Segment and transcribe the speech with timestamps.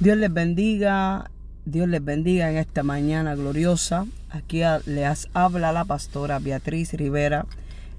[0.00, 1.30] Dios les bendiga,
[1.66, 4.06] Dios les bendiga en esta mañana gloriosa.
[4.30, 7.44] Aquí les habla la pastora Beatriz Rivera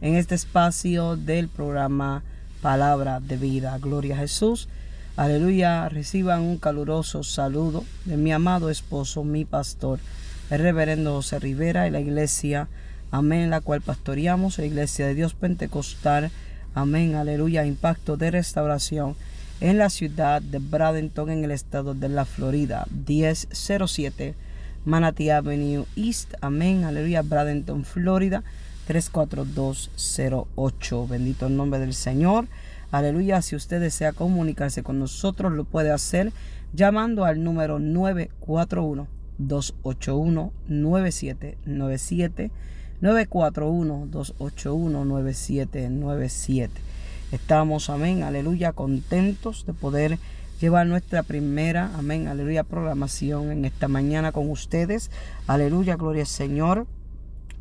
[0.02, 2.24] en este espacio del programa
[2.64, 3.78] Palabra de Vida.
[3.78, 4.68] Gloria a Jesús.
[5.16, 5.90] Aleluya.
[5.90, 10.00] Reciban un caluroso saludo de mi amado esposo, mi pastor,
[10.50, 12.68] el reverendo José Rivera y la iglesia.
[13.12, 16.32] Amén, la cual pastoreamos, la iglesia de Dios Pentecostal.
[16.74, 19.16] Amén, aleluya, impacto de restauración
[19.62, 24.36] en la ciudad de Bradenton, en el estado de la Florida, 1007
[24.86, 26.34] Manatee Avenue East.
[26.42, 26.84] Amén.
[26.84, 27.22] Aleluya.
[27.22, 28.44] Bradenton, Florida,
[28.88, 31.08] 34208.
[31.08, 32.48] Bendito el nombre del Señor.
[32.92, 33.44] Aleluya.
[33.44, 36.34] Si usted desea comunicarse con nosotros, lo puede hacer
[36.74, 40.52] llamando al número 941 281
[47.32, 50.20] 9797 941 281 9797 Estamos, amén, aleluya, contentos de poder
[50.60, 55.10] llevar nuestra primera, amén, aleluya, programación en esta mañana con ustedes.
[55.48, 56.88] Aleluya, gloria al Señor.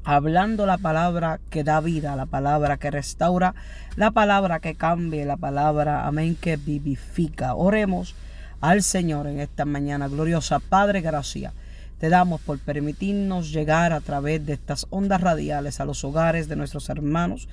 [0.02, 3.54] Hablando la palabra que da vida, la palabra que restaura,
[3.94, 7.54] la palabra que cambia, la palabra, amén, que vivifica.
[7.54, 8.16] Oremos
[8.60, 10.58] al Señor en esta mañana gloriosa.
[10.58, 11.52] Padre, gracias.
[12.00, 16.56] Te damos por permitirnos llegar a través de estas ondas radiales a los hogares de
[16.56, 17.46] nuestros hermanos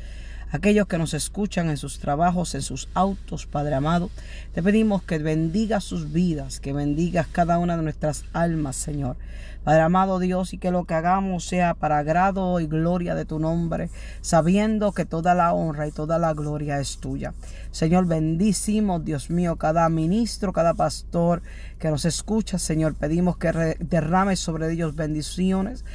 [0.52, 4.10] aquellos que nos escuchan en sus trabajos, en sus autos, Padre amado.
[4.54, 9.18] Te pedimos que bendigas sus vidas, que bendigas cada una de nuestras almas, Señor.
[9.64, 13.40] Padre amado Dios, y que lo que hagamos sea para agrado y gloria de tu
[13.40, 13.90] nombre,
[14.22, 17.34] sabiendo que toda la honra y toda la gloria es tuya.
[17.72, 21.42] Señor, bendísimo, Dios mío, cada ministro, cada pastor
[21.80, 25.86] que nos escucha, Señor, pedimos que derrame sobre ellos bendiciones,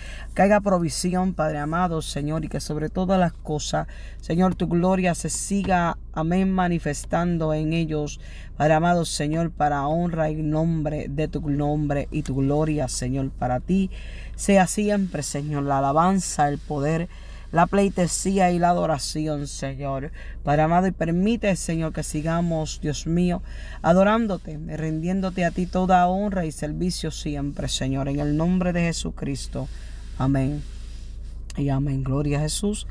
[0.41, 3.87] haga provisión, Padre amado, Señor, y que sobre todas las cosas,
[4.21, 8.21] Señor, tu gloria se siga, amén, manifestando en ellos,
[8.56, 13.61] Padre amado, Señor, para honra y nombre de tu nombre y tu gloria, Señor, para
[13.61, 13.91] ti.
[14.36, 17.08] Sea siempre, Señor, la alabanza, el poder,
[17.51, 20.12] la pleitesía y la adoración, Señor.
[20.42, 23.42] Padre amado, y permite, Señor, que sigamos, Dios mío,
[23.83, 29.68] adorándote, rindiéndote a ti toda honra y servicio siempre, Señor, en el nombre de Jesucristo.
[30.18, 30.62] Amén.
[31.57, 32.05] Y amén.
[32.05, 32.86] Gloria a Jesús.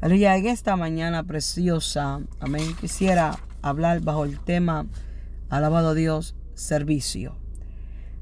[0.00, 0.36] Aleluya.
[0.36, 2.76] En esta mañana preciosa, amén.
[2.80, 3.38] Quisiera
[3.68, 4.86] hablar bajo el tema,
[5.48, 7.36] alabado Dios, servicio.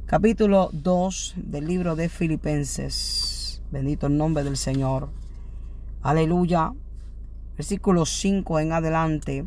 [0.07, 3.63] Capítulo 2 del libro de Filipenses.
[3.71, 5.11] Bendito el nombre del Señor.
[6.03, 6.73] Aleluya.
[7.57, 9.47] Versículo 5 en adelante.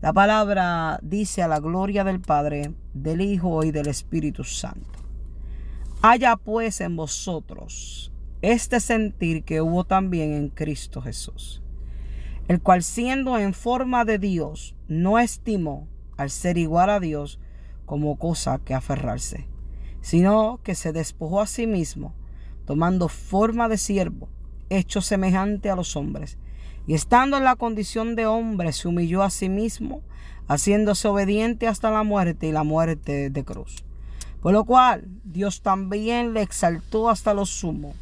[0.00, 5.00] La palabra dice a la gloria del Padre, del Hijo y del Espíritu Santo.
[6.02, 8.12] Haya pues en vosotros
[8.42, 11.62] este sentir que hubo también en Cristo Jesús,
[12.48, 17.40] el cual siendo en forma de Dios, no estimó al ser igual a Dios
[17.84, 19.46] como cosa que aferrarse,
[20.00, 22.14] sino que se despojó a sí mismo,
[22.64, 24.28] tomando forma de siervo,
[24.70, 26.38] hecho semejante a los hombres,
[26.86, 30.02] y estando en la condición de hombre, se humilló a sí mismo,
[30.48, 33.86] haciéndose obediente hasta la muerte y la muerte de cruz
[34.46, 37.94] por lo cual Dios también le exaltó hasta lo sumo.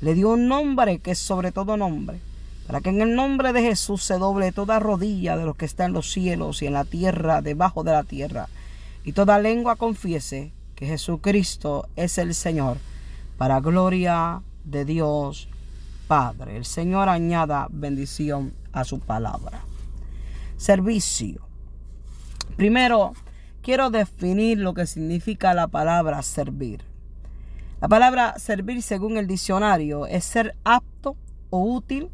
[0.00, 2.20] Le dio un nombre que es sobre todo nombre,
[2.68, 5.86] para que en el nombre de Jesús se doble toda rodilla de los que están
[5.86, 8.50] en los cielos y en la tierra, debajo de la tierra,
[9.04, 12.76] y toda lengua confiese que Jesucristo es el Señor,
[13.38, 15.48] para gloria de Dios
[16.08, 16.58] Padre.
[16.58, 19.62] El Señor añada bendición a su palabra.
[20.58, 21.48] Servicio.
[22.56, 23.14] Primero,
[23.62, 26.82] quiero definir lo que significa la palabra servir.
[27.80, 31.16] La palabra servir según el diccionario es ser apto
[31.48, 32.10] o útil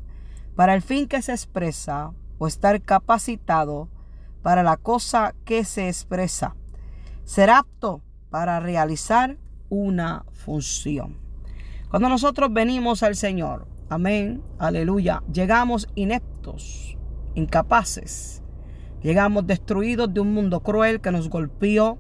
[0.57, 3.89] para el fin que se expresa o estar capacitado
[4.43, 6.57] para la cosa que se expresa.
[7.25, 9.39] Ser apto para realizar
[9.69, 11.19] una función.
[11.91, 16.99] Cuando nosotros venimos al Señor, amén, aleluya, llegamos ineptos,
[17.35, 18.45] incapaces,
[19.05, 21.99] Llegamos destruidos de un mundo cruel que nos golpeó.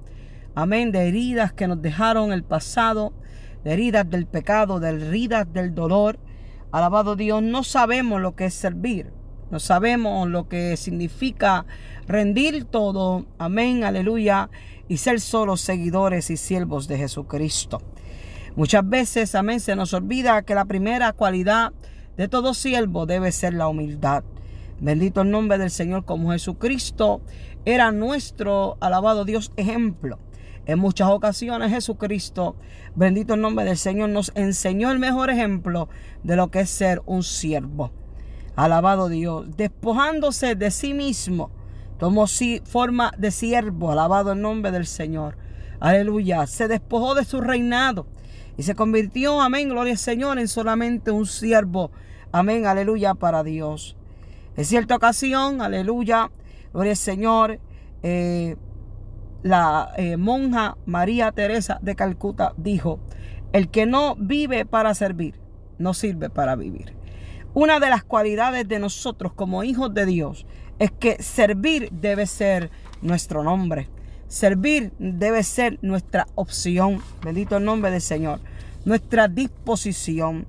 [0.54, 0.90] Amén.
[0.90, 3.12] De heridas que nos dejaron el pasado.
[3.62, 6.18] De heridas del pecado, de heridas del dolor.
[6.74, 9.12] Alabado Dios, no sabemos lo que es servir.
[9.52, 11.66] No sabemos lo que significa
[12.08, 13.26] rendir todo.
[13.38, 13.84] Amén.
[13.84, 14.50] Aleluya.
[14.88, 17.80] Y ser solo seguidores y siervos de Jesucristo.
[18.56, 21.72] Muchas veces, amén, se nos olvida que la primera cualidad
[22.16, 24.24] de todo siervo debe ser la humildad.
[24.80, 27.20] Bendito el nombre del Señor como Jesucristo
[27.64, 30.18] era nuestro, alabado Dios, ejemplo.
[30.66, 32.56] En muchas ocasiones Jesucristo,
[32.94, 35.90] bendito el nombre del Señor, nos enseñó el mejor ejemplo
[36.22, 37.90] de lo que es ser un siervo.
[38.56, 41.50] Alabado Dios, despojándose de sí mismo,
[41.98, 42.26] tomó
[42.64, 45.36] forma de siervo, alabado el nombre del Señor,
[45.80, 48.06] aleluya, se despojó de su reinado
[48.56, 51.90] y se convirtió, amén, gloria al Señor, en solamente un siervo,
[52.32, 53.96] amén, aleluya, para Dios.
[54.56, 56.30] En cierta ocasión, aleluya,
[56.72, 57.58] gloria al Señor,
[58.02, 58.56] eh,
[59.44, 62.98] la eh, monja María Teresa de Calcuta dijo,
[63.52, 65.38] el que no vive para servir,
[65.78, 66.94] no sirve para vivir.
[67.52, 70.46] Una de las cualidades de nosotros como hijos de Dios
[70.78, 72.70] es que servir debe ser
[73.02, 73.90] nuestro nombre.
[74.28, 77.02] Servir debe ser nuestra opción.
[77.22, 78.40] Bendito el nombre del Señor.
[78.86, 80.46] Nuestra disposición.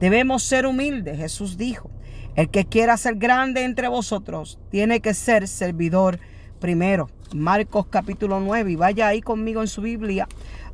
[0.00, 1.16] Debemos ser humildes.
[1.16, 1.90] Jesús dijo,
[2.34, 6.18] el que quiera ser grande entre vosotros tiene que ser servidor
[6.58, 7.08] primero.
[7.34, 8.72] Marcos capítulo 9.
[8.72, 10.28] Y vaya ahí conmigo en su Biblia.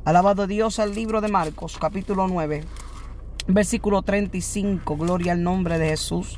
[0.05, 2.63] Alabado Dios al libro de Marcos capítulo 9.
[3.47, 4.97] Versículo 35.
[4.97, 6.37] Gloria al nombre de Jesús.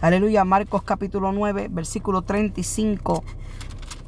[0.00, 0.44] Aleluya.
[0.44, 1.68] Marcos capítulo 9.
[1.70, 3.24] Versículo 35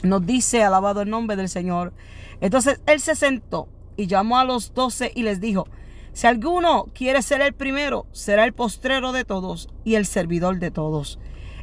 [0.03, 1.93] nos dice, alabado el nombre del Señor.
[2.41, 5.67] Entonces él se sentó y llamó a los doce y les dijo,
[6.13, 10.71] si alguno quiere ser el primero, será el postrero de todos y el servidor de
[10.71, 11.19] todos.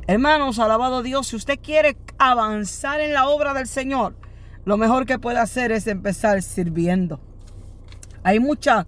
[0.07, 4.15] Hermanos, alabado Dios, si usted quiere avanzar en la obra del Señor,
[4.65, 7.19] lo mejor que puede hacer es empezar sirviendo.
[8.23, 8.85] Hay muchos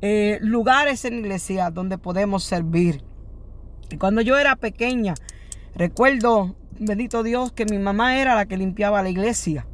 [0.00, 3.02] eh, lugares en la iglesia donde podemos servir.
[3.90, 5.14] Y cuando yo era pequeña,
[5.74, 9.66] recuerdo bendito Dios, que mi mamá era la que limpiaba la iglesia.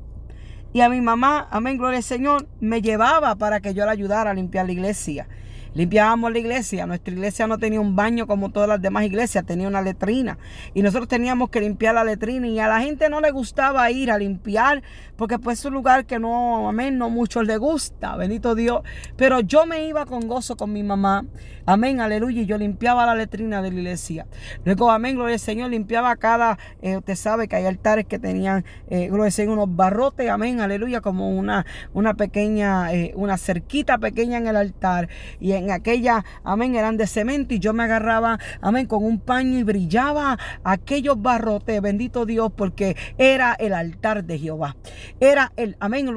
[0.73, 4.31] Y a mi mamá, amén, gloria al Señor, me llevaba para que yo la ayudara
[4.31, 5.29] a limpiar la iglesia.
[5.75, 6.87] Limpiábamos la iglesia.
[6.87, 10.39] Nuestra iglesia no tenía un baño como todas las demás iglesias, tenía una letrina.
[10.73, 12.47] Y nosotros teníamos que limpiar la letrina.
[12.47, 14.83] Y a la gente no le gustaba ir a limpiar,
[15.17, 18.83] porque pues es un lugar que no, amén, no mucho le gusta, bendito Dios.
[19.17, 21.25] Pero yo me iba con gozo con mi mamá.
[21.67, 22.43] Amén, aleluya.
[22.43, 24.27] Y yo limpiaba la letrina de la iglesia.
[24.65, 28.67] Luego, amén, gloria al Señor, limpiaba cada, eh, usted sabe que hay altares que tenían,
[28.91, 31.65] eh, gloria al Señor, unos barrotes, amén, aleluya, como una,
[31.95, 35.09] una pequeña, eh, una cerquita pequeña en el altar.
[35.41, 39.59] Y en aquella, amén, eran de cemento y yo me agarraba, amén, con un paño
[39.59, 44.77] y brillaba aquellos barrotes, bendito Dios, porque era el altar de Jehová.
[45.21, 46.09] Era el, amén,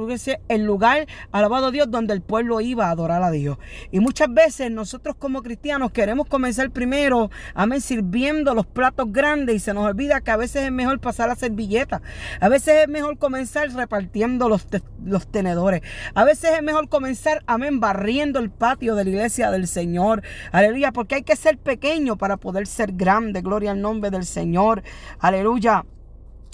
[0.48, 3.58] el lugar, alabado Dios, donde el pueblo iba a adorar a Dios.
[3.92, 9.60] Y muchas veces nosotros como cristianos queremos comenzar primero, amén, sirviendo los platos grandes y
[9.60, 12.02] se nos olvida que a veces es mejor pasar la servilleta.
[12.40, 14.68] A veces es mejor comenzar repartiendo los,
[15.04, 15.82] los tenedores.
[16.14, 20.24] A veces es mejor comenzar, amén, barriendo el patio de la iglesia del Señor.
[20.52, 23.42] Aleluya, porque hay que ser pequeño para poder ser grande.
[23.42, 24.84] Gloria al nombre del Señor.
[25.20, 25.86] Aleluya.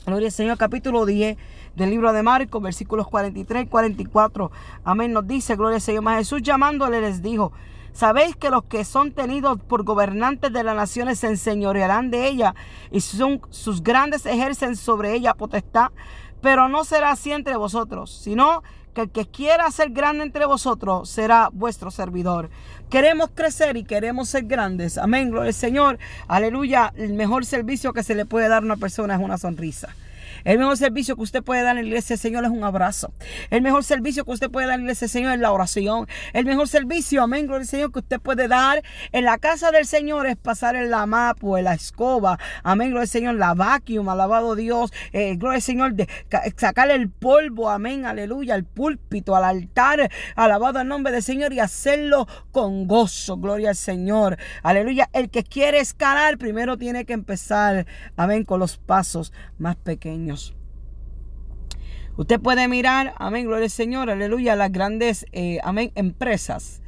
[0.05, 1.37] Gloria al Señor, capítulo 10
[1.75, 4.51] del libro de Marcos, versículos 43 y 44.
[4.83, 5.13] Amén.
[5.13, 6.03] Nos dice, Gloria al Señor.
[6.15, 7.51] Jesús llamándole les dijo,
[7.93, 12.55] Sabéis que los que son tenidos por gobernantes de las naciones se enseñorearán de ella
[12.91, 15.91] y son, sus grandes ejercen sobre ella potestad.
[16.41, 18.63] Pero no será así entre vosotros, sino
[18.95, 22.49] que el que quiera ser grande entre vosotros será vuestro servidor.
[22.89, 24.97] Queremos crecer y queremos ser grandes.
[24.97, 25.99] Amén, gloria al Señor.
[26.27, 26.91] Aleluya.
[26.95, 29.95] El mejor servicio que se le puede dar a una persona es una sonrisa.
[30.45, 33.13] El mejor servicio que usted puede dar en la iglesia del Señor es un abrazo.
[33.49, 36.07] El mejor servicio que usted puede dar en la iglesia del Señor es la oración.
[36.33, 39.85] El mejor servicio, amén, gloria al Señor, que usted puede dar en la casa del
[39.85, 44.91] Señor es pasar el lamapo, la escoba, amén, gloria al Señor, la vacuum, alabado Dios,
[45.13, 46.09] eh, gloria al Señor, de
[46.57, 51.59] sacar el polvo, amén, aleluya, al púlpito, al altar, alabado el nombre del Señor y
[51.59, 55.09] hacerlo con gozo, gloria al Señor, aleluya.
[55.13, 57.85] El que quiere escalar primero tiene que empezar,
[58.17, 60.32] amén, con los pasos más pequeños.
[62.15, 66.81] Usted puede mirar, amén, gloria al Señor, aleluya, las grandes, eh, amén, empresas.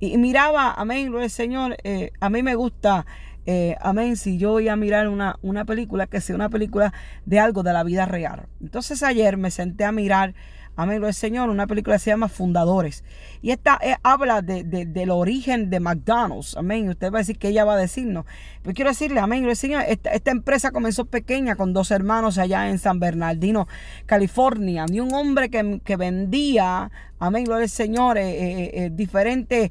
[0.00, 3.06] Y, miraba, amén, gloria al Señor, eh, a mí me gusta,
[3.46, 6.92] eh, amén, si yo voy a mirar una, una película, que sea una película
[7.26, 8.48] de algo de la vida real.
[8.60, 10.34] Entonces ayer me senté a mirar
[10.76, 13.04] amén, lo del Señor, una película que se llama Fundadores.
[13.40, 16.88] Y esta eh, habla de, del origen de McDonald's, amén.
[16.88, 18.24] Usted va a decir que ella va a decirnos.
[18.62, 22.78] Pero quiero decirle, amén, lo Señor, esta, empresa comenzó pequeña con dos hermanos allá en
[22.78, 23.68] San Bernardino,
[24.06, 24.86] California.
[24.90, 26.90] Y un hombre que, que vendía,
[27.22, 29.70] amén, gloria al Señor, eh, eh, eh, diferentes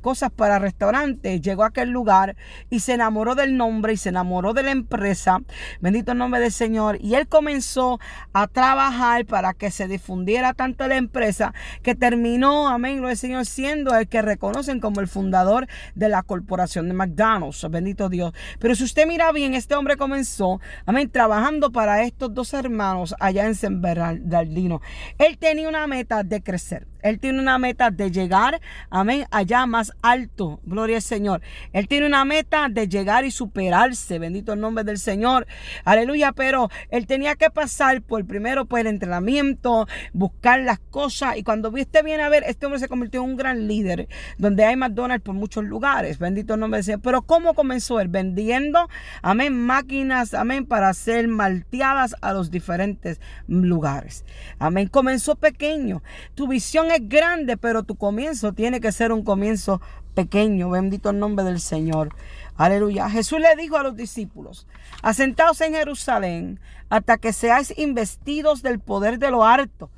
[0.00, 1.40] cosas para restaurantes.
[1.40, 2.36] Llegó a aquel lugar
[2.68, 5.38] y se enamoró del nombre y se enamoró de la empresa.
[5.80, 6.98] Bendito el nombre del Señor.
[7.00, 8.00] Y él comenzó
[8.32, 13.46] a trabajar para que se difundiera tanto la empresa que terminó, amén, gloria al Señor,
[13.46, 17.66] siendo el que reconocen como el fundador de la corporación de McDonald's.
[17.70, 18.34] Bendito Dios.
[18.58, 23.46] Pero si usted mira bien, este hombre comenzó, amén, trabajando para estos dos hermanos allá
[23.46, 24.80] en San Bernardino.
[25.18, 26.79] Él tenía una meta de crecer.
[26.80, 26.88] ver.
[27.02, 30.60] Él tiene una meta de llegar, amén, allá más alto.
[30.64, 31.42] Gloria al Señor.
[31.72, 34.18] Él tiene una meta de llegar y superarse.
[34.18, 35.46] Bendito el nombre del Señor.
[35.84, 36.32] Aleluya.
[36.32, 41.36] Pero él tenía que pasar por primero por el entrenamiento, buscar las cosas.
[41.36, 44.64] Y cuando viste bien a ver, este hombre se convirtió en un gran líder, donde
[44.64, 46.18] hay McDonald's por muchos lugares.
[46.18, 47.00] Bendito el nombre del Señor.
[47.02, 48.08] Pero ¿cómo comenzó él?
[48.08, 48.88] Vendiendo,
[49.22, 54.24] amén, máquinas, amén, para ser malteadas a los diferentes lugares.
[54.58, 54.88] Amén.
[54.88, 56.02] Comenzó pequeño.
[56.34, 59.80] Tu visión es grande, pero tu comienzo tiene que ser un comienzo
[60.14, 60.70] pequeño.
[60.70, 62.14] Bendito el nombre del Señor.
[62.56, 63.08] Aleluya.
[63.08, 64.66] Jesús le dijo a los discípulos,
[65.02, 69.90] asentaos en Jerusalén hasta que seáis investidos del poder de lo harto.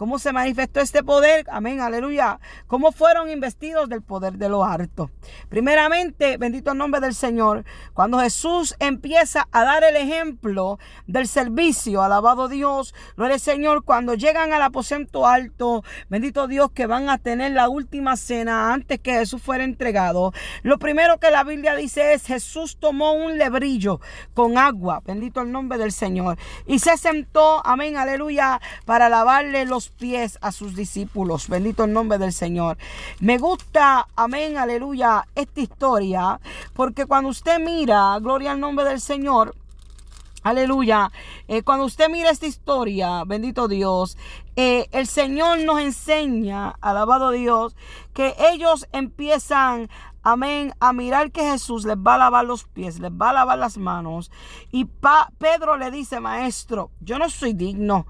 [0.00, 1.44] ¿Cómo se manifestó este poder?
[1.50, 2.40] Amén, aleluya.
[2.66, 5.10] ¿Cómo fueron investidos del poder de lo harto?
[5.50, 12.02] Primeramente, bendito el nombre del Señor, cuando Jesús empieza a dar el ejemplo del servicio,
[12.02, 17.18] alabado Dios, gloria al Señor, cuando llegan al aposento alto, bendito Dios, que van a
[17.18, 20.32] tener la última cena antes que Jesús fuera entregado.
[20.62, 24.00] Lo primero que la Biblia dice es, Jesús tomó un lebrillo
[24.32, 29.89] con agua, bendito el nombre del Señor, y se sentó, amén, aleluya, para lavarle los
[29.90, 31.48] pies a sus discípulos.
[31.48, 32.78] Bendito el nombre del Señor.
[33.20, 36.40] Me gusta, amén, aleluya, esta historia,
[36.74, 39.54] porque cuando usted mira, gloria al nombre del Señor,
[40.42, 41.12] Aleluya.
[41.48, 44.16] Eh, cuando usted mira esta historia, bendito Dios,
[44.56, 47.76] eh, el Señor nos enseña, alabado Dios,
[48.14, 49.90] que ellos empiezan,
[50.22, 53.58] amén, a mirar que Jesús les va a lavar los pies, les va a lavar
[53.58, 54.30] las manos.
[54.72, 54.86] Y
[55.38, 58.06] Pedro le dice, maestro, yo no soy digno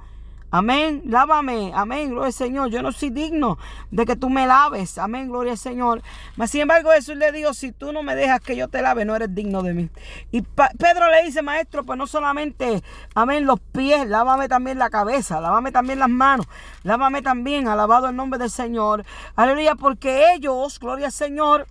[0.50, 1.02] Amén.
[1.06, 1.72] Lávame.
[1.74, 2.10] Amén.
[2.10, 2.70] Gloria al Señor.
[2.70, 3.58] Yo no soy digno
[3.90, 4.98] de que tú me laves.
[4.98, 5.28] Amén.
[5.28, 6.02] Gloria al Señor.
[6.36, 9.04] Mas sin embargo, Jesús le dijo, si tú no me dejas que yo te lave,
[9.04, 9.90] no eres digno de mí.
[10.30, 12.82] Y Pedro le dice, maestro, pues no solamente,
[13.14, 16.46] amén, los pies, lávame también la cabeza, lávame también las manos,
[16.82, 19.04] lávame también, alabado el nombre del Señor.
[19.36, 21.66] Aleluya, porque ellos, gloria al Señor,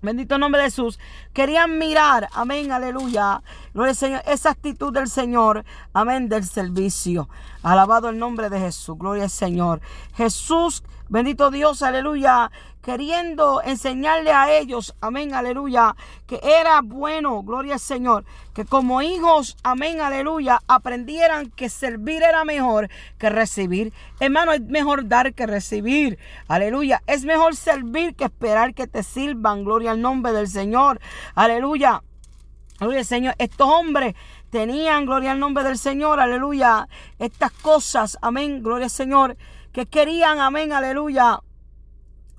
[0.00, 1.00] Bendito nombre de Jesús.
[1.32, 3.42] Querían mirar, amén, aleluya.
[3.74, 7.28] Gloria al Señor, esa actitud del Señor, amén, del servicio.
[7.62, 9.80] Alabado el nombre de Jesús, gloria al Señor.
[10.14, 12.52] Jesús, bendito Dios, aleluya,
[12.88, 15.94] queriendo enseñarle a ellos, amén, aleluya,
[16.26, 22.46] que era bueno, gloria al Señor, que como hijos, amén, aleluya, aprendieran que servir era
[22.46, 23.92] mejor que recibir.
[24.20, 26.18] Hermano, es mejor dar que recibir,
[26.48, 27.02] aleluya.
[27.06, 30.98] Es mejor servir que esperar que te sirvan, gloria al nombre del Señor,
[31.34, 32.02] aleluya.
[32.78, 33.34] Gloria al Señor.
[33.36, 34.14] Estos hombres
[34.48, 39.36] tenían, gloria al nombre del Señor, aleluya, estas cosas, amén, gloria al Señor,
[39.72, 41.42] que querían, amén, aleluya,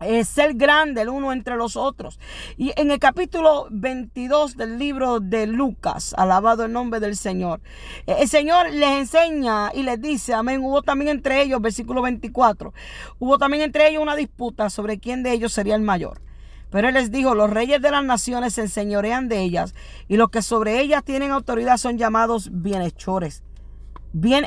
[0.02, 2.20] es ser grande el uno entre los otros.
[2.58, 7.62] Y en el capítulo 22 del libro de Lucas, alabado el nombre del Señor,
[8.08, 12.74] eh, el Señor les enseña y les dice, amén, hubo también entre ellos, versículo 24,
[13.20, 16.22] hubo también entre ellos una disputa sobre quién de ellos sería el mayor.
[16.70, 19.74] Pero él les dijo, los reyes de las naciones se enseñorean de ellas
[20.08, 23.44] y los que sobre ellas tienen autoridad son llamados bienhechores.
[24.14, 24.46] Bien,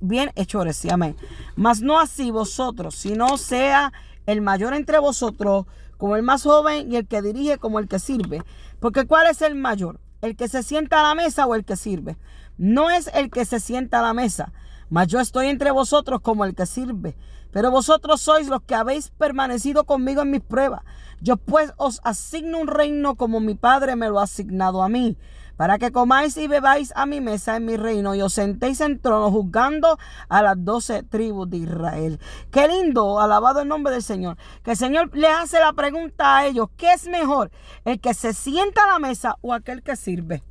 [0.00, 1.16] bienhechores, sí, amén.
[1.56, 3.92] Mas no así vosotros, sino sea
[4.30, 7.98] el mayor entre vosotros como el más joven y el que dirige como el que
[7.98, 8.42] sirve.
[8.78, 10.00] Porque ¿cuál es el mayor?
[10.22, 12.16] ¿El que se sienta a la mesa o el que sirve?
[12.56, 14.52] No es el que se sienta a la mesa,
[14.88, 17.16] mas yo estoy entre vosotros como el que sirve.
[17.50, 20.82] Pero vosotros sois los que habéis permanecido conmigo en mis pruebas.
[21.20, 25.16] Yo pues os asigno un reino como mi Padre me lo ha asignado a mí
[25.60, 28.98] para que comáis y bebáis a mi mesa en mi reino y os sentéis en
[28.98, 29.98] trono juzgando
[30.30, 32.18] a las doce tribus de Israel.
[32.50, 36.46] Qué lindo, alabado el nombre del Señor, que el Señor le hace la pregunta a
[36.46, 37.50] ellos, ¿qué es mejor?
[37.84, 40.42] ¿El que se sienta a la mesa o aquel que sirve?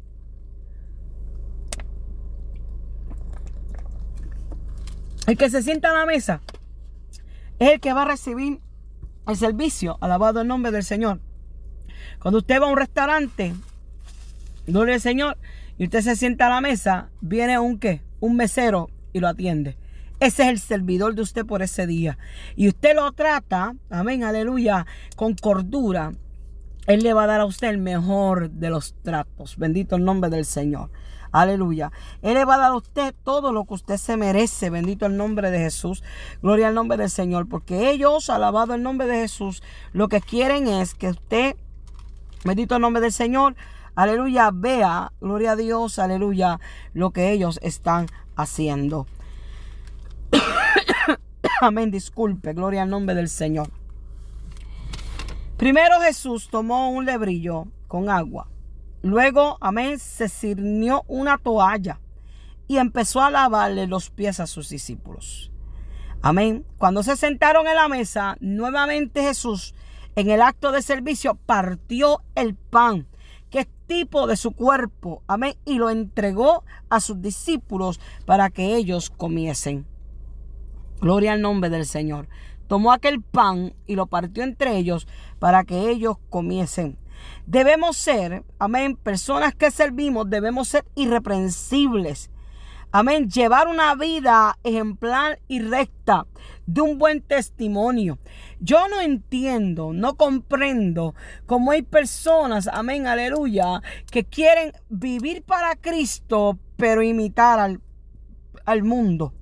[5.26, 6.42] El que se sienta a la mesa
[7.58, 8.62] es el que va a recibir
[9.28, 11.20] el servicio, alabado el nombre del Señor.
[12.22, 13.56] Cuando usted va a un restaurante,
[14.70, 15.38] Gloria al Señor.
[15.78, 18.02] Y usted se sienta a la mesa, viene un qué?
[18.20, 19.78] Un mesero y lo atiende.
[20.20, 22.18] Ese es el servidor de usted por ese día.
[22.56, 24.86] Y usted lo trata, amén, aleluya,
[25.16, 26.12] con cordura.
[26.88, 29.58] Él le va a dar a usted el mejor de los tratos.
[29.58, 30.92] Bendito el nombre del Señor.
[31.32, 31.92] Aleluya.
[32.22, 34.70] Él le va a dar a usted todo lo que usted se merece.
[34.70, 36.04] Bendito el nombre de Jesús.
[36.42, 37.48] Gloria al nombre del Señor.
[37.48, 41.56] Porque ellos, alabado el nombre de Jesús, lo que quieren es que usted,
[42.44, 43.56] bendito el nombre del Señor,
[44.02, 46.60] aleluya, vea, gloria a Dios, aleluya,
[46.94, 49.08] lo que ellos están haciendo.
[51.62, 53.70] Amén, disculpe, gloria al nombre del Señor.
[55.58, 58.48] Primero Jesús tomó un lebrillo con agua.
[59.02, 62.00] Luego, amén, se cirnió una toalla
[62.70, 65.52] y empezó a lavarle los pies a sus discípulos.
[66.22, 66.66] Amén.
[66.78, 69.74] Cuando se sentaron en la mesa, nuevamente Jesús,
[70.16, 73.09] en el acto de servicio, partió el pan,
[73.50, 75.24] que es tipo de su cuerpo.
[75.28, 75.56] Amén.
[75.66, 79.86] Y lo entregó a sus discípulos para que ellos comiesen.
[81.02, 82.28] Gloria al nombre del Señor.
[82.68, 85.08] Tomó aquel pan y lo partió entre ellos
[85.40, 86.98] para que ellos comiesen.
[87.48, 92.30] Debemos ser, amén, personas que servimos, debemos ser irreprensibles.
[92.92, 96.26] Amén, llevar una vida ejemplar y recta
[96.66, 98.18] de un buen testimonio.
[98.60, 101.14] Yo no entiendo, no comprendo
[101.46, 107.80] cómo hay personas, amén, aleluya, que quieren vivir para Cristo, pero imitar al,
[108.66, 109.36] al mundo.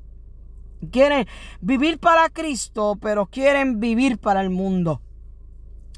[0.92, 1.25] Quieren
[1.62, 5.01] vivir para Cristo, pero quieren vivir para el mundo.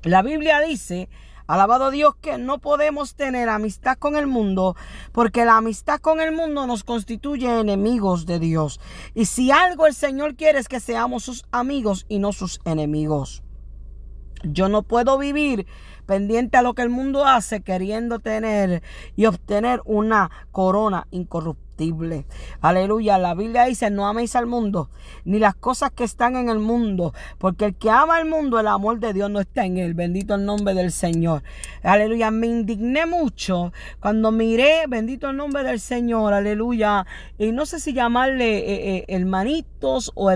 [0.03, 1.09] La Biblia dice
[1.49, 4.75] Alabado Dios que no podemos tener amistad con el mundo
[5.11, 8.79] porque la amistad con el mundo nos constituye enemigos de Dios.
[9.15, 13.41] Y si algo el Señor quiere es que seamos sus amigos y no sus enemigos.
[14.43, 15.65] Yo no puedo vivir
[16.09, 18.81] pendiente a lo que el mundo hace queriendo tener
[19.15, 21.69] y obtener una corona incorruptible
[22.59, 23.17] Aleluya.
[23.17, 24.89] La Biblia dice, no améis al mundo,
[25.23, 28.67] ni las cosas que están en el mundo, porque el que ama al mundo, el
[28.67, 29.93] amor de Dios no está en él.
[29.93, 31.41] Bendito el nombre del Señor.
[31.81, 32.31] Aleluya.
[32.31, 36.33] Me indigné mucho cuando miré, bendito el nombre del Señor.
[36.33, 37.05] Aleluya.
[37.37, 40.29] Y no sé si llamarle eh, eh, hermanitos o,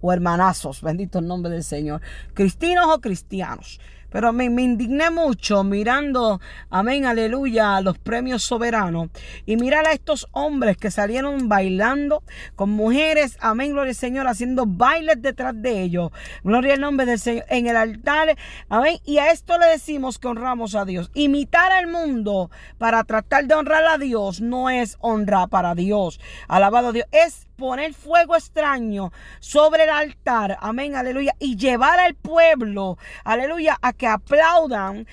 [0.00, 0.80] o hermanazos.
[0.80, 2.00] Bendito el nombre del Señor.
[2.32, 3.78] Cristinos o cristianos.
[4.16, 9.10] Pero me, indigné mucho mirando, amén, aleluya, los premios soberanos.
[9.44, 12.22] Y mirar a estos hombres que salieron bailando
[12.54, 16.12] con mujeres, amén, gloria al Señor, haciendo bailes detrás de ellos.
[16.44, 17.44] Gloria al nombre del Señor.
[17.50, 18.38] En el altar,
[18.70, 19.00] amén.
[19.04, 21.10] Y a esto le decimos que honramos a Dios.
[21.12, 26.20] Imitar al mundo para tratar de honrar a Dios no es honra para Dios.
[26.48, 27.06] Alabado Dios.
[27.12, 33.92] Es poner fuego extraño sobre el altar, amén, aleluya, y llevar al pueblo, aleluya, a
[33.92, 35.06] que aplaudan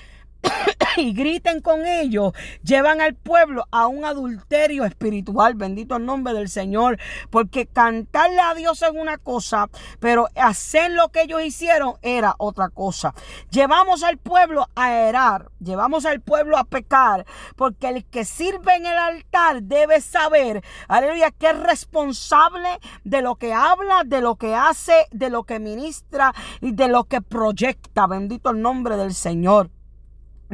[0.96, 2.32] y griten con ellos,
[2.62, 5.54] llevan al pueblo a un adulterio espiritual.
[5.54, 6.98] Bendito el nombre del Señor.
[7.30, 9.68] Porque cantarle a Dios es una cosa,
[10.00, 13.14] pero hacer lo que ellos hicieron era otra cosa.
[13.50, 18.86] Llevamos al pueblo a erar, llevamos al pueblo a pecar, porque el que sirve en
[18.86, 22.68] el altar debe saber, aleluya, que es responsable
[23.04, 27.04] de lo que habla, de lo que hace, de lo que ministra y de lo
[27.04, 28.06] que proyecta.
[28.06, 29.70] Bendito el nombre del Señor.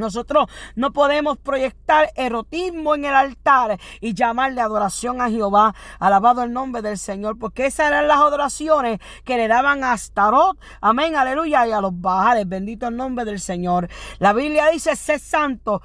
[0.01, 5.75] Nosotros no podemos proyectar erotismo en el altar y llamarle adoración a Jehová.
[5.99, 10.59] Alabado el nombre del Señor, porque esas eran las adoraciones que le daban a Astarot,
[10.81, 12.49] amén, aleluya, y a los bajales.
[12.49, 13.89] Bendito el nombre del Señor.
[14.19, 15.83] La Biblia dice: sé santo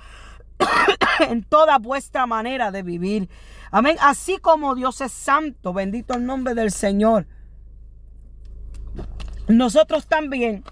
[1.20, 3.30] en toda vuestra manera de vivir.
[3.72, 3.98] Amén.
[4.00, 7.28] Así como Dios es santo, bendito el nombre del Señor.
[9.48, 10.64] Nosotros también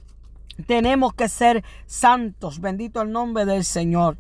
[0.66, 2.60] tenemos que ser santos.
[2.60, 4.18] Bendito el nombre del Señor.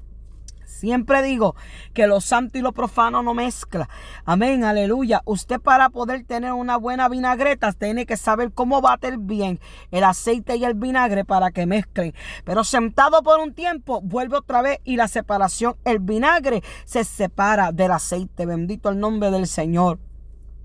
[0.83, 1.55] Siempre digo
[1.93, 3.87] que lo santo y lo profano no mezcla.
[4.25, 5.21] Amén, aleluya.
[5.23, 10.57] Usted para poder tener una buena vinagreta tiene que saber cómo bater bien el aceite
[10.57, 12.13] y el vinagre para que mezclen.
[12.43, 17.71] Pero sentado por un tiempo, vuelve otra vez y la separación, el vinagre se separa
[17.71, 18.45] del aceite.
[18.45, 19.99] Bendito el nombre del Señor.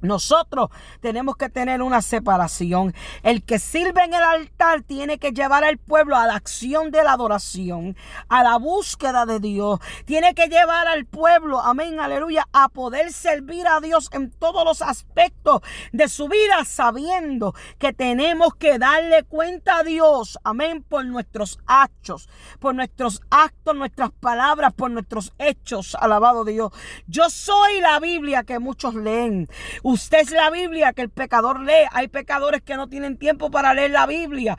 [0.01, 2.95] Nosotros tenemos que tener una separación.
[3.23, 7.03] El que sirve en el altar tiene que llevar al pueblo a la acción de
[7.03, 7.97] la adoración,
[8.29, 9.81] a la búsqueda de Dios.
[10.05, 14.83] Tiene que llevar al pueblo, amén, aleluya, a poder servir a Dios en todos los
[14.83, 21.59] aspectos de su vida, sabiendo que tenemos que darle cuenta a Dios, amén, por nuestros
[21.67, 22.29] actos,
[22.61, 25.97] por nuestros actos, nuestras palabras, por nuestros hechos.
[25.99, 26.73] Alabado Dios.
[27.07, 29.49] Yo soy la Biblia que muchos leen.
[29.91, 31.89] Usted es la Biblia que el pecador lee.
[31.93, 34.59] Hay pecadores que no tienen tiempo para leer la Biblia.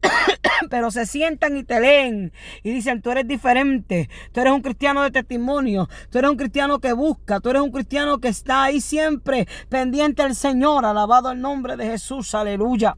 [0.70, 5.02] pero se sientan y te leen y dicen, tú eres diferente, tú eres un cristiano
[5.02, 8.80] de testimonio, tú eres un cristiano que busca, tú eres un cristiano que está ahí
[8.80, 12.96] siempre pendiente al Señor, alabado el nombre de Jesús, aleluya.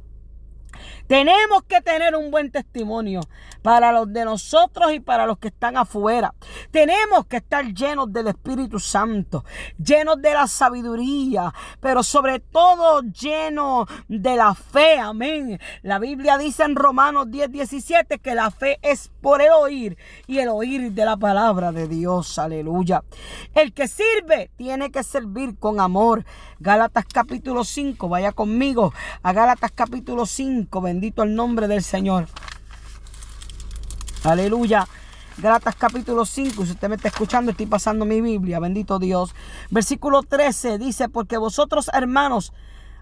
[1.12, 3.20] Tenemos que tener un buen testimonio
[3.60, 6.34] para los de nosotros y para los que están afuera.
[6.70, 9.44] Tenemos que estar llenos del Espíritu Santo,
[9.76, 14.98] llenos de la sabiduría, pero sobre todo llenos de la fe.
[14.98, 15.60] Amén.
[15.82, 20.38] La Biblia dice en Romanos 10, 17 que la fe es por el oír y
[20.38, 22.38] el oír de la palabra de Dios.
[22.38, 23.04] Aleluya.
[23.54, 26.24] El que sirve tiene que servir con amor.
[26.58, 32.28] Gálatas capítulo 5, vaya conmigo a Gálatas capítulo 5, bendito el nombre del Señor.
[34.22, 34.86] Aleluya.
[35.38, 39.34] Gálatas capítulo 5, si usted me está escuchando, estoy pasando mi Biblia, bendito Dios.
[39.70, 42.52] Versículo 13 dice, porque vosotros hermanos,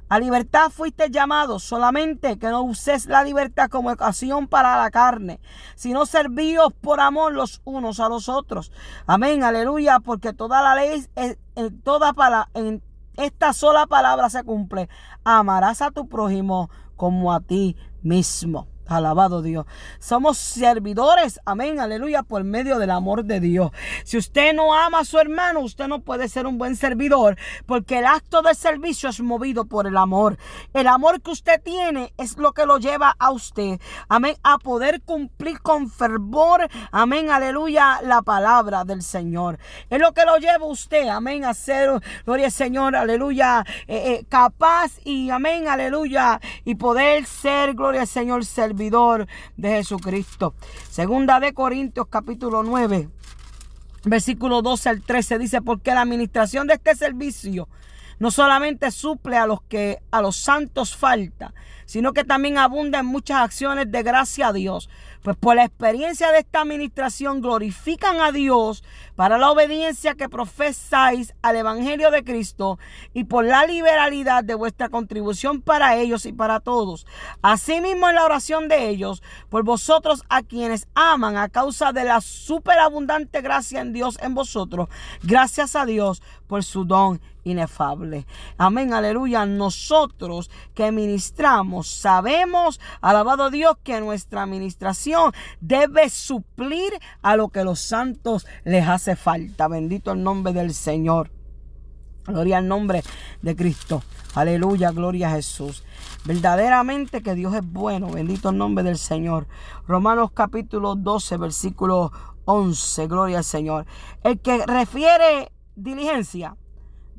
[0.08, 5.38] A libertad fuiste llamado, solamente que no uses la libertad como ocasión para la carne,
[5.76, 8.72] sino servíos por amor los unos a los otros.
[9.06, 12.82] Amén, aleluya, porque toda la ley, en, toda para, en
[13.16, 14.88] esta sola palabra se cumple.
[15.22, 18.68] Amarás a tu prójimo como a ti mismo.
[18.90, 19.66] Alabado Dios.
[20.00, 23.70] Somos servidores, amén, aleluya, por medio del amor de Dios.
[24.02, 28.00] Si usted no ama a su hermano, usted no puede ser un buen servidor, porque
[28.00, 30.38] el acto de servicio es movido por el amor.
[30.74, 35.02] El amor que usted tiene es lo que lo lleva a usted, amén, a poder
[35.02, 39.60] cumplir con fervor, amén, aleluya, la palabra del Señor.
[39.88, 41.90] Es lo que lo lleva a usted, amén, a ser,
[42.26, 48.08] gloria al Señor, aleluya, eh, eh, capaz y amén, aleluya, y poder ser, gloria al
[48.08, 48.79] Señor, servidor
[49.56, 50.54] de Jesucristo.
[50.88, 53.10] Segunda de Corintios capítulo 9,
[54.04, 57.68] versículo 12 al 13 dice, porque la administración de este servicio
[58.18, 61.52] no solamente suple a los que a los santos falta,
[61.90, 64.88] sino que también abunda en muchas acciones de gracia a Dios.
[65.22, 68.84] Pues por la experiencia de esta administración glorifican a Dios
[69.16, 72.78] para la obediencia que profesáis al Evangelio de Cristo
[73.12, 77.08] y por la liberalidad de vuestra contribución para ellos y para todos.
[77.42, 82.20] Asimismo en la oración de ellos, por vosotros a quienes aman a causa de la
[82.20, 84.88] superabundante gracia en Dios en vosotros.
[85.24, 88.26] Gracias a Dios por su don inefable.
[88.58, 89.46] Amén, aleluya.
[89.46, 97.80] Nosotros que ministramos sabemos, alabado Dios, que nuestra administración debe suplir a lo que los
[97.80, 99.68] santos les hace falta.
[99.68, 101.30] Bendito el nombre del Señor.
[102.26, 103.02] Gloria al nombre
[103.42, 104.02] de Cristo.
[104.34, 105.84] Aleluya, gloria a Jesús.
[106.24, 108.10] Verdaderamente que Dios es bueno.
[108.10, 109.48] Bendito el nombre del Señor.
[109.88, 112.12] Romanos capítulo 12, versículo
[112.44, 113.06] 11.
[113.06, 113.86] Gloria al Señor.
[114.22, 116.56] El que refiere diligencia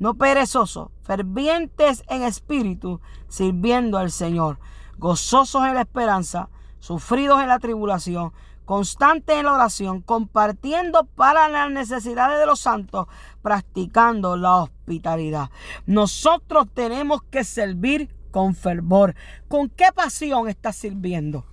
[0.02, 4.58] no perezosos, fervientes en espíritu, sirviendo al Señor,
[4.98, 6.48] gozosos en la esperanza,
[6.80, 8.32] sufridos en la tribulación,
[8.64, 13.06] constantes en la oración, compartiendo para las necesidades de los santos,
[13.42, 15.50] practicando la hospitalidad.
[15.86, 19.14] Nosotros tenemos que servir con fervor.
[19.46, 21.46] ¿Con qué pasión estás sirviendo?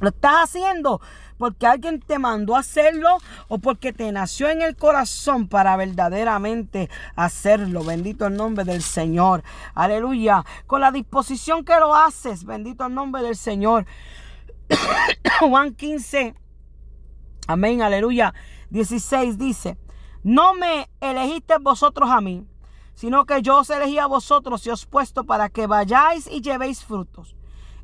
[0.00, 1.00] ¿Lo estás haciendo
[1.36, 6.88] porque alguien te mandó a hacerlo o porque te nació en el corazón para verdaderamente
[7.16, 7.84] hacerlo?
[7.84, 9.42] Bendito el nombre del Señor.
[9.74, 10.44] Aleluya.
[10.66, 13.84] Con la disposición que lo haces, bendito el nombre del Señor.
[15.40, 16.34] Juan 15.
[17.46, 18.32] Amén, aleluya.
[18.70, 19.76] 16 dice,
[20.22, 22.46] no me elegisteis vosotros a mí,
[22.94, 26.84] sino que yo os elegí a vosotros y os puesto para que vayáis y llevéis
[26.84, 27.34] frutos,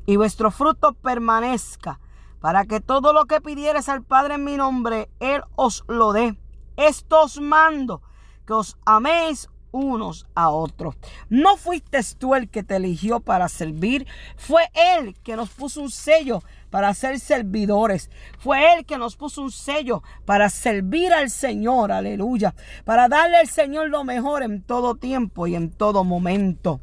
[0.05, 1.99] y vuestro fruto permanezca
[2.39, 6.37] para que todo lo que pidieres al Padre en mi nombre, Él os lo dé.
[6.75, 8.01] Esto os mando,
[8.45, 10.95] que os améis unos a otros.
[11.29, 15.91] No fuiste tú el que te eligió para servir, fue Él que nos puso un
[15.91, 18.09] sello para ser servidores.
[18.39, 22.53] Fue Él que nos puso un sello para servir al Señor, aleluya,
[22.85, 26.79] para darle al Señor lo mejor en todo tiempo y en todo momento.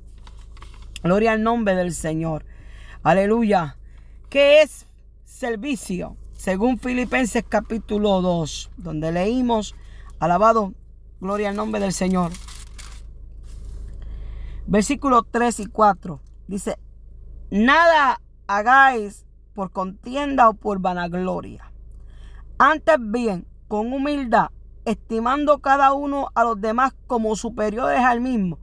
[1.02, 2.46] Gloria al nombre del Señor.
[3.02, 3.76] Aleluya.
[4.30, 4.86] ¿Qué es
[5.34, 9.74] servicio, según Filipenses capítulo 2, donde leímos,
[10.20, 10.74] alabado,
[11.20, 12.30] gloria al nombre del Señor.
[14.68, 16.78] Versículo 3 y 4 dice,
[17.50, 21.72] nada hagáis por contienda o por vanagloria.
[22.56, 24.50] Antes bien, con humildad,
[24.84, 28.60] estimando cada uno a los demás como superiores al mismo,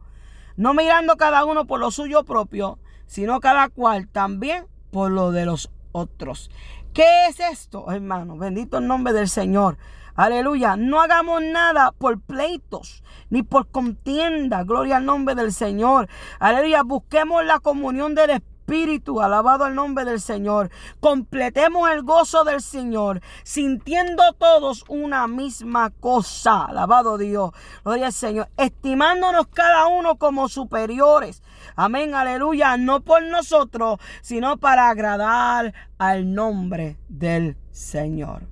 [0.56, 5.46] no mirando cada uno por lo suyo propio, sino cada cual también por lo de
[5.46, 6.52] los otros.
[6.94, 8.38] ¿Qué es esto, hermano?
[8.38, 9.78] Bendito el nombre del Señor.
[10.16, 10.76] Aleluya.
[10.76, 14.64] No hagamos nada por pleitos ni por contienda.
[14.64, 16.10] Gloria al nombre del Señor.
[16.40, 16.84] Aleluya.
[16.84, 20.72] Busquemos la comunión del Espíritu Espíritu, alabado el nombre del Señor.
[21.02, 26.68] Completemos el gozo del Señor, sintiendo todos una misma cosa.
[26.68, 27.52] Alabado Dios.
[27.84, 28.48] Gloria al Señor.
[28.56, 31.44] Estimándonos cada uno como superiores.
[31.76, 32.78] Amén, aleluya.
[32.78, 38.44] No por nosotros, sino para agradar al nombre del Señor.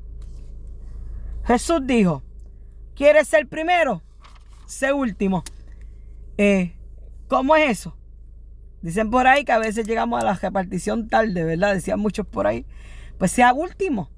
[1.45, 2.23] Jesús dijo,
[2.93, 4.01] ¿quieres ser primero?
[4.65, 5.45] Sé último.
[6.37, 6.75] Eh,
[7.29, 7.95] ¿Cómo es eso?
[8.81, 11.73] Dicen por ahí que a veces llegamos a la repartición tarde, ¿verdad?
[11.73, 12.65] Decían muchos por ahí.
[13.17, 14.09] Pues sea último.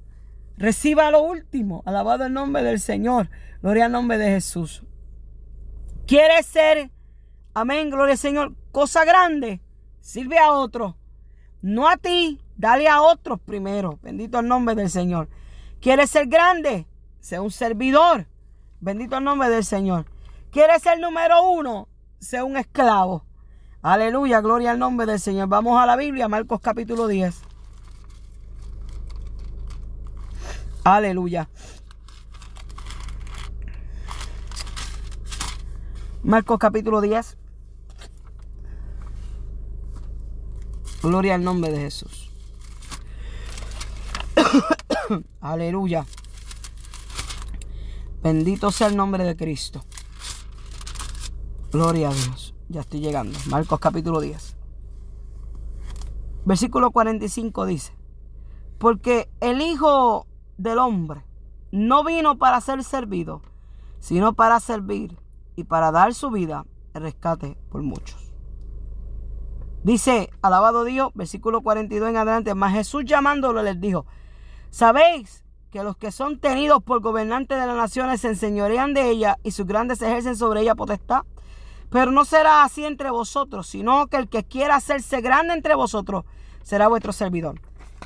[0.56, 1.82] Reciba lo último.
[1.86, 3.28] Alabado el nombre del Señor.
[3.62, 4.84] Gloria al nombre de Jesús.
[6.06, 6.90] ¿Quieres ser,
[7.54, 9.60] amén, gloria al Señor, cosa grande?
[10.00, 10.96] Sirve a otro.
[11.62, 13.98] No a ti, dale a otros primero.
[14.02, 15.28] Bendito el nombre del Señor.
[15.80, 16.86] ¿Quieres ser grande?
[17.20, 18.26] Sea un servidor.
[18.80, 20.06] Bendito el nombre del Señor.
[20.50, 21.88] ¿Quieres ser número uno?
[22.18, 23.24] Sea un esclavo.
[23.82, 25.48] Aleluya, gloria al nombre del Señor.
[25.48, 27.42] Vamos a la Biblia, Marcos capítulo 10.
[30.84, 31.48] Aleluya.
[36.22, 37.36] Marcos capítulo 10.
[41.02, 42.30] Gloria al nombre de Jesús.
[45.40, 46.06] Aleluya.
[48.22, 49.84] Bendito sea el nombre de Cristo.
[51.72, 52.41] Gloria a Dios.
[52.72, 53.38] Ya estoy llegando.
[53.50, 54.56] Marcos capítulo 10.
[56.46, 57.94] Versículo 45 dice,
[58.78, 61.22] porque el Hijo del Hombre
[61.70, 63.42] no vino para ser servido,
[63.98, 65.18] sino para servir
[65.54, 68.32] y para dar su vida el rescate por muchos.
[69.84, 74.06] Dice, alabado Dios, versículo 42 en adelante, más Jesús llamándolo les dijo,
[74.70, 79.38] ¿sabéis que los que son tenidos por gobernantes de las naciones se enseñorean de ella
[79.42, 81.24] y sus grandes ejercen sobre ella potestad?
[81.92, 86.24] Pero no será así entre vosotros, sino que el que quiera hacerse grande entre vosotros
[86.62, 87.60] será vuestro servidor.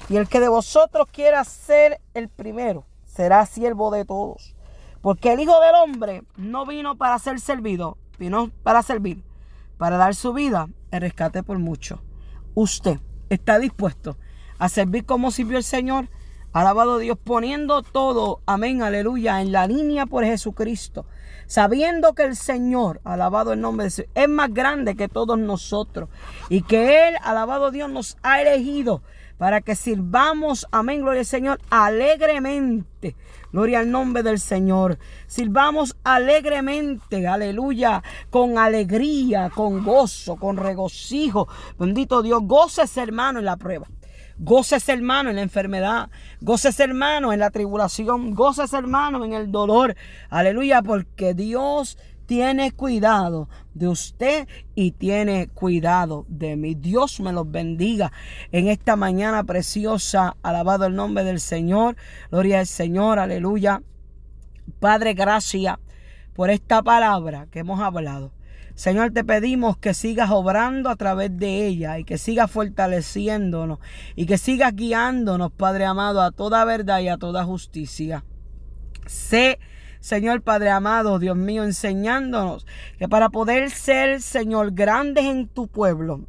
[0.09, 4.55] Y el que de vosotros quiera ser el primero será siervo de todos.
[5.01, 9.23] Porque el Hijo del Hombre no vino para ser servido, vino para servir,
[9.79, 12.03] para dar su vida en rescate por mucho.
[12.55, 12.99] Usted
[13.31, 14.17] está dispuesto
[14.59, 16.09] a servir como sirvió el Señor.
[16.53, 21.07] Alabado Dios, poniendo todo, amén, aleluya, en la línea por Jesucristo.
[21.47, 26.09] Sabiendo que el Señor, alabado el nombre de Dios, es más grande que todos nosotros.
[26.49, 29.03] Y que Él, alabado Dios, nos ha elegido
[29.39, 33.17] para que sirvamos, amén, gloria al Señor, alegremente.
[33.53, 34.99] Gloria al nombre del Señor.
[35.27, 41.49] Sirvamos alegremente, aleluya, con alegría, con gozo, con regocijo.
[41.79, 43.87] Bendito Dios, goces hermano en la prueba.
[44.39, 46.11] Goces hermano en la enfermedad.
[46.41, 48.35] Goces hermano en la tribulación.
[48.35, 49.97] Goces hermano en el dolor.
[50.29, 51.97] Aleluya, porque Dios
[52.27, 56.75] tiene cuidado de usted y tiene cuidado de mí.
[56.75, 58.13] Dios me los bendiga
[58.53, 60.37] en esta mañana preciosa.
[60.43, 61.97] Alabado el nombre del Señor.
[62.31, 63.19] Gloria al Señor.
[63.19, 63.83] Aleluya.
[64.81, 65.79] Padre, gracias
[66.35, 68.36] por esta palabra que hemos hablado.
[68.77, 73.81] Señor, te pedimos que sigas obrando a través de ella y que sigas fortaleciéndonos
[74.15, 78.25] y que sigas guiándonos, Padre amado, a toda verdad y a toda justicia.
[79.07, 79.59] Sé
[80.07, 82.65] Señor Padre amado, Dios mío, enseñándonos
[82.97, 86.21] que para poder ser, Señor, grandes en tu pueblo,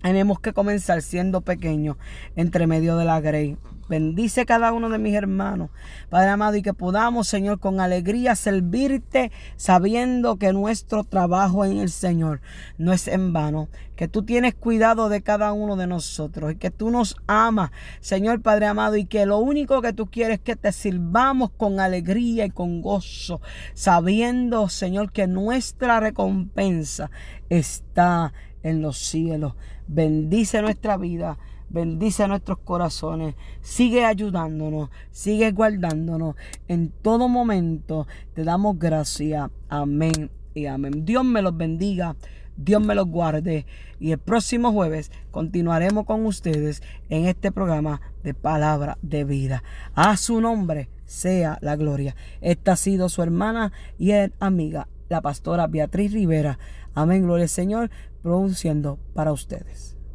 [0.00, 1.98] tenemos que comenzar siendo pequeños
[2.36, 3.58] entre medio de la grey.
[3.92, 5.68] Bendice cada uno de mis hermanos,
[6.08, 11.90] Padre amado, y que podamos, Señor, con alegría servirte, sabiendo que nuestro trabajo en el
[11.90, 12.40] Señor
[12.78, 16.70] no es en vano, que tú tienes cuidado de cada uno de nosotros y que
[16.70, 20.56] tú nos amas, Señor Padre amado, y que lo único que tú quieres es que
[20.56, 23.42] te sirvamos con alegría y con gozo,
[23.74, 27.10] sabiendo, Señor, que nuestra recompensa
[27.50, 29.52] está en los cielos.
[29.86, 31.36] Bendice nuestra vida
[31.72, 36.36] bendice nuestros corazones, sigue ayudándonos, sigue guardándonos
[36.68, 38.06] en todo momento.
[38.34, 39.50] Te damos gracias.
[39.68, 41.04] Amén y amén.
[41.04, 42.16] Dios me los bendiga.
[42.56, 43.66] Dios me los guarde
[43.98, 49.62] y el próximo jueves continuaremos con ustedes en este programa de palabra de vida.
[49.94, 52.14] A su nombre sea la gloria.
[52.40, 56.58] Esta ha sido su hermana y amiga, la pastora Beatriz Rivera.
[56.94, 57.90] Amén, gloria al Señor,
[58.22, 59.96] produciendo para ustedes.